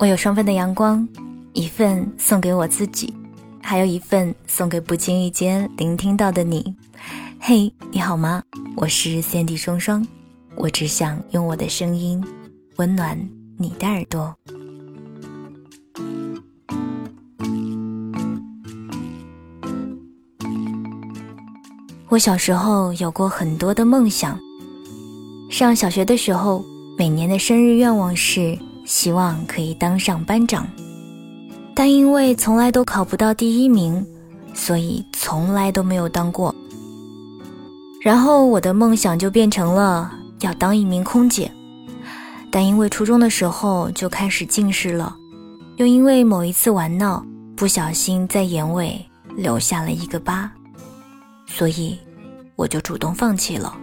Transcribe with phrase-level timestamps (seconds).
[0.00, 1.06] 我有双份的阳光，
[1.54, 3.12] 一份送给我自己，
[3.60, 6.72] 还有一份送给不经意间聆听到的你。
[7.40, 8.40] 嘿，你好吗？
[8.76, 10.06] 我是三 D 双双，
[10.54, 12.24] 我只想用我的声音
[12.76, 13.18] 温暖
[13.56, 14.32] 你的耳朵。
[22.08, 24.38] 我小时候有过很多的梦想。
[25.50, 26.64] 上小学的时候，
[26.96, 28.56] 每年的生日愿望是。
[28.88, 30.66] 希望可以当上班长，
[31.74, 34.04] 但因为从来都考不到第一名，
[34.54, 36.54] 所以从来都没有当过。
[38.00, 40.10] 然后我的梦想就变成了
[40.40, 41.52] 要当一名空姐，
[42.50, 45.14] 但因为初中的时候就开始近视了，
[45.76, 47.22] 又因为某一次玩闹，
[47.54, 48.98] 不小心在眼尾
[49.36, 50.50] 留下了一个疤，
[51.46, 51.98] 所以
[52.56, 53.76] 我就主动放弃了。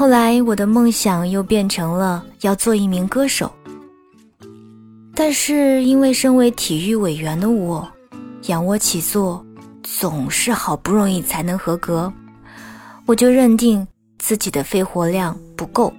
[0.00, 3.52] 后来，我的梦想又变成了要做一名歌手。
[5.14, 7.86] 但是，因为身为体育委员的我，
[8.46, 9.44] 仰卧起坐
[9.82, 12.10] 总是好不容易才能合格，
[13.04, 13.86] 我就认定
[14.18, 15.92] 自己的肺活量不够，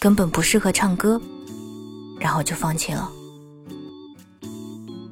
[0.00, 1.20] 根本不适合唱歌，
[2.18, 3.08] 然后就放弃了。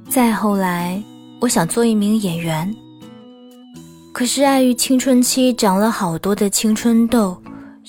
[0.09, 1.01] 再后来，
[1.41, 2.75] 我想做一名演员，
[4.13, 7.41] 可是碍于青春期长了好多的青春痘。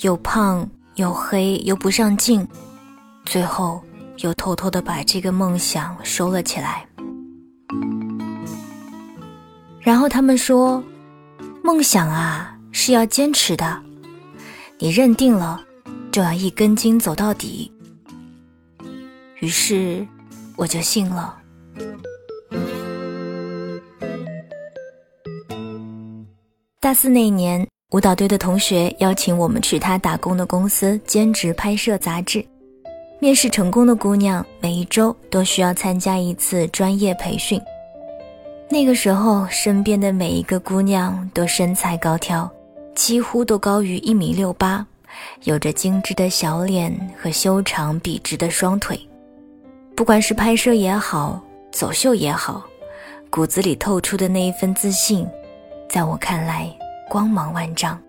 [0.01, 2.45] 又胖又黑又不上镜，
[3.25, 3.81] 最后
[4.17, 6.85] 又偷偷的把这个梦想收了起来。
[9.79, 10.83] 然后他们说，
[11.63, 13.81] 梦想啊是要坚持的，
[14.79, 15.63] 你认定了
[16.11, 17.71] 就要一根筋走到底。
[19.39, 20.05] 于是
[20.57, 21.37] 我就信了。
[26.81, 27.65] 大四那年。
[27.95, 32.45] 舞蹈队的同学邀请我们去他打工的公司兼职拍摄杂志。
[33.19, 37.57] 面试成功的姑娘每一周都需要参加一次专业培训。
[38.69, 42.51] 那个时候，身边的每一个姑娘都身材高挑，
[42.95, 44.85] 几乎都高于一米六八，
[45.45, 48.99] 有着精致的小脸和修长笔直的双腿。
[49.95, 51.41] 不管是拍摄也好，
[51.71, 52.61] 走秀也好，
[53.29, 55.25] 骨子里透出的那一份自信，
[55.87, 56.69] 在我看来。
[57.09, 57.99] 光芒万丈。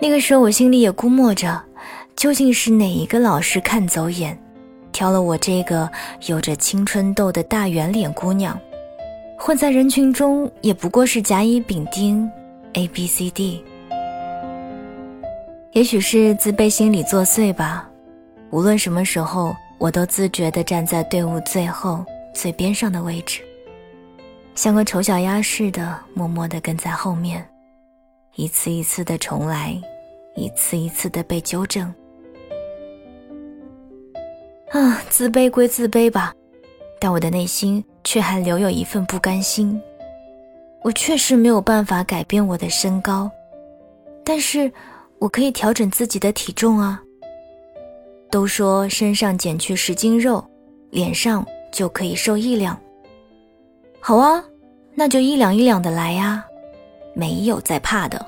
[0.00, 1.60] 那个时候，我心里也估摸着，
[2.14, 4.38] 究竟是哪一个老师看走眼，
[4.92, 5.90] 挑了我这个
[6.26, 8.58] 有着青春痘的大圆脸姑娘，
[9.36, 12.30] 混在人群中也不过是甲乙丙丁
[12.74, 13.64] ，A B C D。
[15.72, 17.88] 也许是自卑心理作祟吧，
[18.50, 23.42] 无论什么时候，我都自觉地站在队伍最后最边上的位置。
[24.58, 27.48] 像个丑小鸭似的，默默地跟在后面，
[28.34, 29.80] 一次一次的重来，
[30.34, 31.86] 一次一次的被纠正。
[34.70, 36.34] 啊，自卑归自卑吧，
[36.98, 39.80] 但我的内心却还留有一份不甘心。
[40.82, 43.30] 我确实没有办法改变我的身高，
[44.24, 44.68] 但是
[45.20, 47.00] 我可以调整自己的体重啊。
[48.28, 50.44] 都说身上减去十斤肉，
[50.90, 52.76] 脸上就可以瘦一两。
[54.00, 54.42] 好啊，
[55.00, 56.44] 那就一两一两的来呀，
[57.14, 58.26] 没有再怕的。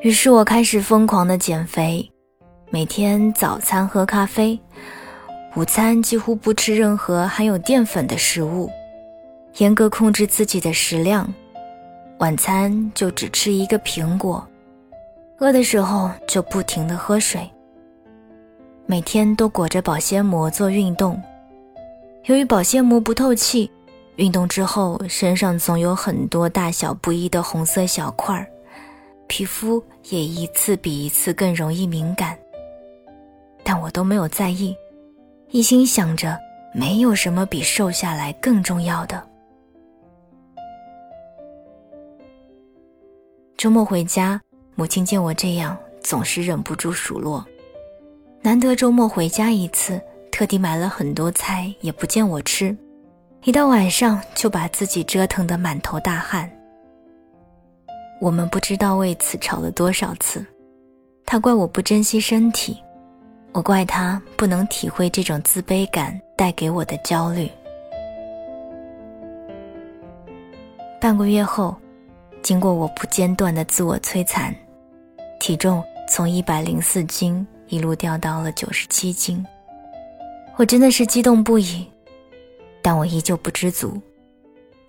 [0.00, 2.10] 于是我开始疯狂的减肥，
[2.70, 4.58] 每天早餐喝咖啡，
[5.56, 8.70] 午餐几乎不吃任何含有淀粉的食物，
[9.58, 11.30] 严格控制自己的食量，
[12.16, 14.42] 晚餐就只吃一个苹果，
[15.38, 17.46] 饿的时候就不停的喝水，
[18.86, 21.22] 每天都裹着保鲜膜做运动。
[22.24, 23.70] 由于保鲜膜不透气，
[24.16, 28.46] 运动之后身上总有很多大小不一的红色小块儿，
[29.26, 32.38] 皮肤也一次比一次更容易敏感。
[33.64, 34.76] 但我都没有在意，
[35.50, 36.38] 一心想着
[36.74, 39.26] 没有什么比瘦下来更重要的。
[43.56, 44.40] 周末回家，
[44.74, 47.44] 母亲见我这样，总是忍不住数落。
[48.42, 50.00] 难得周末回家一次。
[50.40, 52.74] 特地买了很多菜，也不见我吃，
[53.44, 56.50] 一到晚上就把自己折腾得满头大汗。
[58.22, 60.42] 我们不知道为此吵了多少次，
[61.26, 62.82] 他怪我不珍惜身体，
[63.52, 67.46] 我怪他不能体会这种自卑感带给我的焦虑。
[70.98, 71.76] 半个月后，
[72.42, 74.56] 经过我不间断的自我摧残，
[75.38, 79.44] 体重从一百零四斤一路掉到了九十七斤。
[80.56, 81.86] 我真的是激动不已，
[82.82, 84.00] 但我依旧不知足，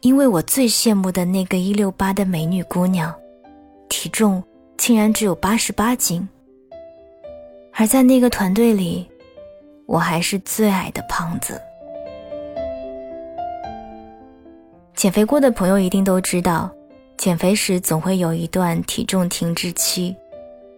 [0.02, 3.14] 因为我最羡慕的那个一六八的美女姑娘，
[3.88, 4.44] 体重
[4.78, 6.28] 竟然只有八十八斤。
[7.74, 9.10] 而在那个团队里，
[9.86, 11.60] 我还是最矮的胖子。
[14.94, 16.70] 减肥过的朋友一定都知道，
[17.18, 20.14] 减肥时总会有一段体重停滞期，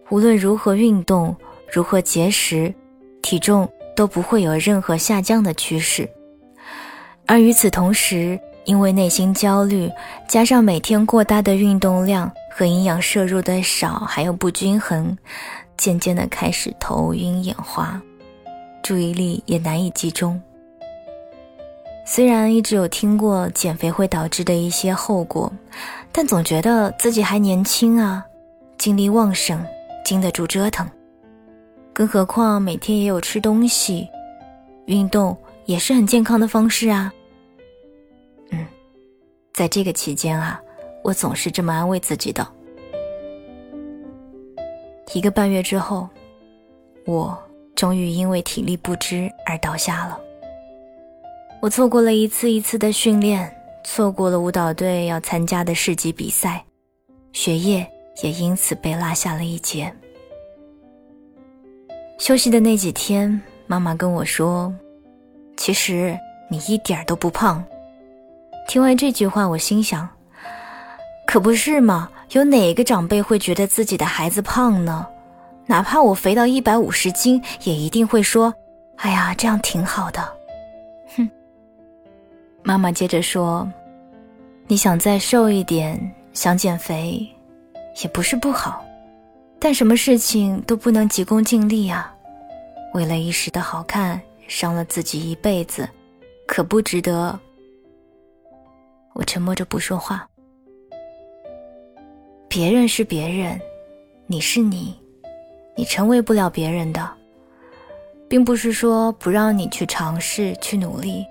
[0.08, 1.34] 无论如何运动，
[1.70, 2.72] 如何节食，
[3.22, 6.08] 体重都不会有任何下降的趋势。
[7.26, 9.90] 而与此同时，因为内心焦虑，
[10.28, 15.16] 加上每天过大的运动量和营养摄入的少，还有不均衡，
[15.76, 18.00] 渐渐的开始头晕眼花，
[18.82, 20.40] 注意力也难以集中。
[22.06, 25.50] 虽然一直有听过减肥会导致的一些后果，
[26.12, 28.22] 但总觉得自己还年轻啊，
[28.76, 29.64] 精力旺盛，
[30.04, 30.86] 经得住折腾。
[31.94, 34.08] 更何况每天也有吃东西，
[34.86, 37.14] 运动也是很健康的方式啊。
[38.50, 38.66] 嗯，
[39.52, 40.60] 在这个期间啊，
[41.04, 42.44] 我总是这么安慰自己的。
[45.12, 46.08] 一个半月之后，
[47.06, 47.38] 我
[47.76, 50.20] 终于因为体力不支而倒下了。
[51.62, 53.54] 我错过了一次一次的训练，
[53.84, 56.64] 错过了舞蹈队要参加的市级比赛，
[57.32, 57.86] 学业
[58.24, 59.94] 也因此被拉下了一截。
[62.18, 64.72] 休息的那几天，妈妈跟我说
[65.56, 66.18] ：“其实
[66.48, 67.62] 你一点都不胖。”
[68.66, 70.08] 听完这句话，我心想
[71.26, 75.06] ：“可不是嘛，有哪个长辈会觉得自己的孩子胖呢？
[75.66, 78.54] 哪怕我肥到一百五十斤，也一定会说
[78.96, 80.22] ：‘哎呀，这样挺好的。’”
[81.16, 81.28] 哼。
[82.62, 83.68] 妈妈接着说
[84.66, 85.98] ：“你想再瘦一点，
[86.32, 87.28] 想减肥，
[88.02, 88.82] 也不是不好，
[89.64, 92.14] 但什么事情都不能急功近利啊！
[92.92, 95.88] 为了一时的好看，伤了自己一辈子，
[96.46, 97.40] 可不值得。”
[99.14, 100.28] 我沉默着不说话。
[102.46, 103.58] 别人是别人，
[104.26, 104.94] 你是你，
[105.74, 107.10] 你成为不了别人的，
[108.28, 111.24] 并不是说不让你去尝试、去努力。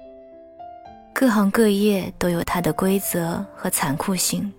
[1.13, 4.51] 各行各业都有它的规则和残酷性，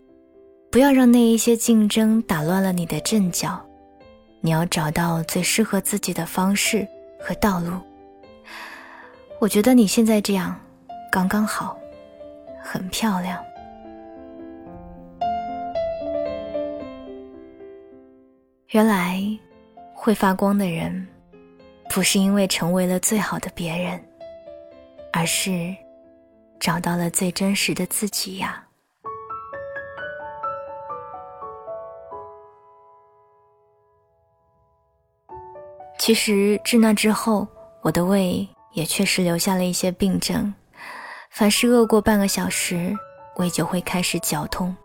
[0.71, 3.61] 不要让那一些竞争打乱了你的阵脚。
[4.45, 6.87] 你要找到最适合自己的方式
[7.19, 7.81] 和道路。
[9.41, 10.55] 我觉得你现在这样
[11.11, 11.79] 刚刚好，
[12.63, 13.43] 很漂亮。
[18.69, 19.19] 原来
[19.95, 21.09] 会发光的人，
[21.89, 23.99] 不是因为成为了最好的别人，
[25.11, 25.75] 而是。
[26.61, 28.64] 找到了最真实的自己呀！
[36.05, 37.49] 其实自那之后，
[37.81, 40.53] 我的胃也确实留下了一些病症，
[41.31, 42.95] 凡是饿过半个小时，
[43.37, 44.77] 胃就会开始绞痛，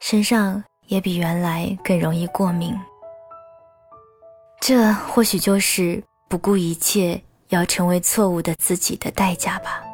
[0.00, 2.74] 身上也比原来更容易过敏。
[4.60, 9.84] 这或许就是不顾一切要成为错误的自己的代价吧。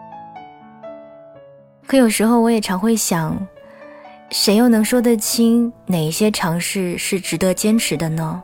[1.86, 3.46] 可有时候我也常会想，
[4.30, 8.42] 谁又能说得清哪一些尝试是值得坚持的呢？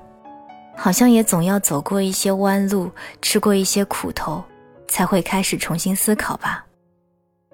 [0.76, 2.90] 好像也总要走过一些弯路，
[3.22, 4.44] 吃过一些苦头，
[4.86, 6.64] 才会开始重新思考吧。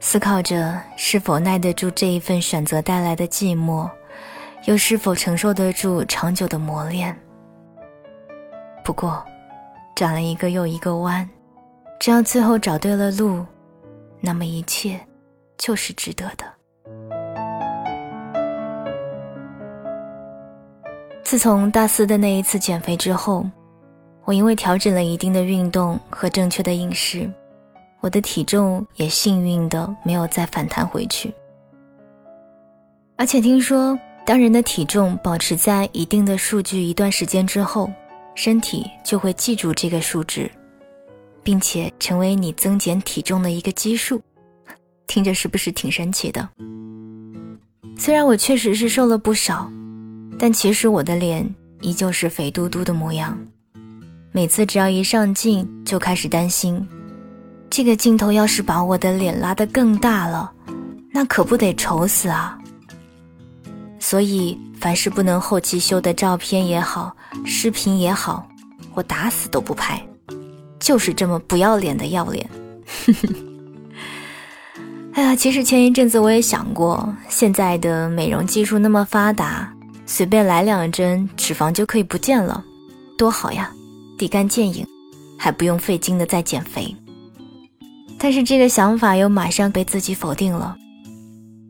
[0.00, 3.88] 思考着是否耐得住这一份选择带来的寂寞，
[4.66, 7.16] 又是否承受得住长久的磨练。
[8.84, 9.24] 不过，
[9.94, 11.28] 转了一个又一个弯，
[12.00, 13.46] 只要最后找对了路，
[14.20, 15.00] 那么一切。
[15.58, 16.44] 就是值得的。
[21.32, 23.48] 自从大四的那一次减肥之后，
[24.26, 27.26] 我因为调整了一定的运动和正确的饮食，
[28.00, 31.32] 我的体重也幸运的没有再反弹回去。
[33.16, 37.90] 而且听说，当人的体重保持在一定的数据一段时间之后，
[38.34, 40.50] 身体就会记住这个数值，
[41.42, 44.20] 并且成为你增减体重的一个基数。
[45.06, 46.46] 听着是不是挺神奇的？
[47.96, 49.72] 虽然我确实是瘦了不少，
[50.42, 51.48] 但其实我的脸
[51.82, 53.38] 依旧是肥嘟嘟的模样。
[54.32, 56.84] 每次只要一上镜，就开始担心，
[57.70, 60.50] 这个镜头要是把我的脸拉得更大了，
[61.12, 62.58] 那可不得丑死啊！
[64.00, 68.44] 所以，凡是不能后期修的照片也好，视频也好，
[68.94, 70.04] 我打死都不拍，
[70.80, 72.50] 就是这么不要脸的要脸。
[75.14, 79.72] 哎呀，其实前一阵子我也想过，现在的美容技术那么发达，
[80.14, 82.62] 随便来两针，脂肪就可以不见了，
[83.16, 83.72] 多好呀，
[84.18, 84.86] 立竿见影，
[85.38, 86.94] 还不用费劲的再减肥。
[88.18, 90.76] 但是这个想法又马上被自己否定了，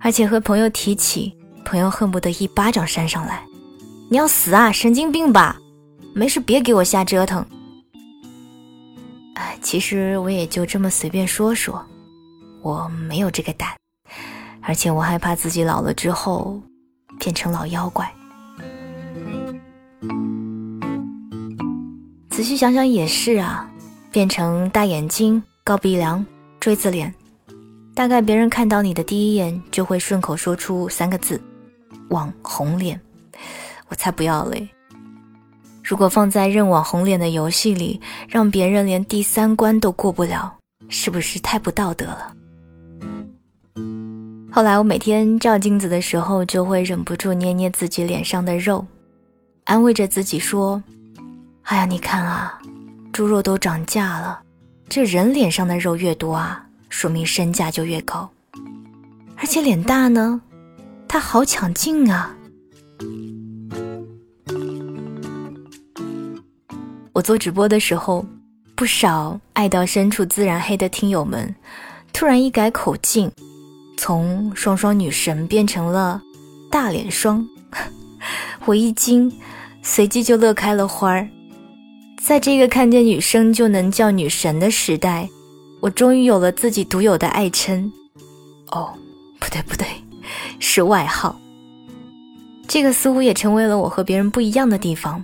[0.00, 1.32] 而且和朋友提起，
[1.64, 3.46] 朋友恨不得一巴掌扇上来
[4.10, 5.56] ：“你要死啊，神经病吧？
[6.12, 7.46] 没事别给我瞎折腾，
[9.34, 11.80] 哎，其实我也就这么随便说说，
[12.60, 13.68] 我没有这个胆，
[14.60, 16.60] 而且我害怕自己老了之后
[17.20, 18.12] 变成老妖怪。
[22.30, 23.70] 仔细想想也是啊，
[24.10, 26.24] 变成大眼睛、高鼻梁、
[26.58, 27.14] 锥子脸，
[27.94, 31.40] 大概别人看到你的第一眼就会顺口说出三个字：
[32.08, 33.00] 网红脸。
[33.88, 34.66] 我才不要嘞！
[35.84, 40.50] 如果放在认网红脸的游戏里，让别人连第三关都过不了，
[40.88, 42.34] 是不是太不道德了？
[44.50, 48.82] 后来我每天照镜子的时候，就会忍不住捏捏自己脸上的肉，
[49.64, 50.82] 安慰着自己说
[51.64, 52.58] ：“哎呀，你看啊，
[53.12, 54.40] 猪肉都涨价了，
[54.88, 58.28] 这人脸上的肉越多啊，说明身价就越高。
[59.36, 60.40] 而且脸大呢，
[61.08, 62.34] 它好抢镜啊。”
[67.12, 68.26] 我做直播的时候，
[68.74, 71.54] 不少爱到深处自然黑的听友们，
[72.12, 73.30] 突然一改口径，
[73.96, 76.20] 从双双女神变成了
[76.70, 77.46] 大脸双，
[78.64, 79.30] 我一惊，
[79.82, 81.28] 随即就乐开了花儿。
[82.24, 85.28] 在这个看见女生就能叫女神的时代，
[85.80, 87.92] 我终于有了自己独有的爱称。
[88.70, 88.94] 哦，
[89.40, 89.86] 不对不对，
[90.60, 91.36] 是外号。
[92.68, 95.22] 这个似乎也成为了我和别人不一样的地方。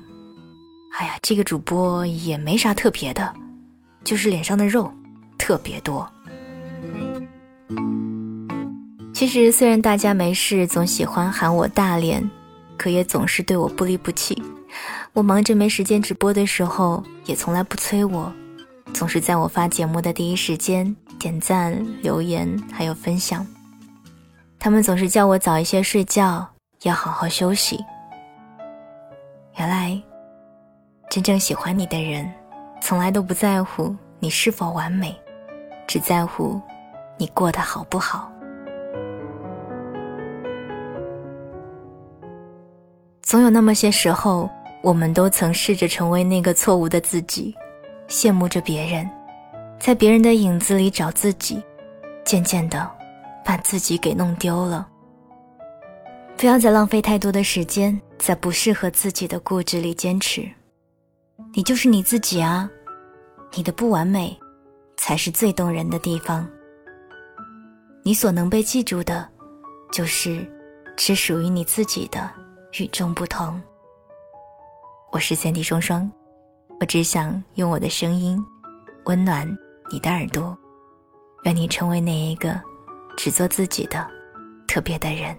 [0.99, 3.33] 哎呀，这个主播也没啥特别的，
[4.03, 4.93] 就是脸上的肉
[5.39, 6.07] 特别多。
[9.15, 12.29] 其实虽然大家没事总喜欢喊我大脸，
[12.79, 14.41] 可也总是对我不离不弃。
[15.13, 18.33] 我忙着没时间直播的时候，也从来不催我，
[18.95, 23.47] 总是在我发节目的第一时间点赞、留言还有分享。
[24.59, 26.49] 他们总是叫我早一些睡觉，
[26.85, 27.85] 要好好休息。
[29.59, 30.01] 原来。
[31.11, 32.31] 真正喜欢你的人，
[32.83, 35.19] 从来都不在乎你是否完美，
[35.87, 36.61] 只在乎
[37.17, 38.31] 你过得好不好。
[43.29, 44.49] 总有那么些时候，
[44.81, 47.55] 我们都曾试着成为那个错误的自己，
[48.09, 49.07] 羡慕着别人，
[49.79, 51.63] 在别人的影子里找自己，
[52.25, 52.91] 渐渐的，
[53.45, 54.89] 把自己给弄丢了。
[56.39, 60.49] 不要再浪费太多的时间在不适合自己的固执里坚持。
[61.53, 62.67] 你就是你自己啊，
[63.53, 64.35] 你的不完美，
[64.97, 66.49] 才是最动人的地方。
[68.03, 69.29] 你所能被记住的，
[69.93, 70.51] 就是
[70.97, 72.31] 只属于你自己的
[72.77, 73.61] 与众不同。
[75.11, 76.11] 我是三弟双双，
[76.81, 78.39] 我只想用我的声音，
[79.07, 79.49] 温暖
[79.91, 80.57] 你的耳朵，
[81.45, 82.61] 愿你成为那一个
[83.17, 84.07] 只做自己的
[84.67, 85.35] 特别的人。